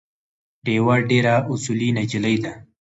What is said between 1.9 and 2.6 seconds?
نجلی ده